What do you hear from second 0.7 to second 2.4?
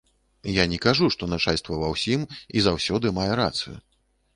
не кажу, што начальства ва ўсім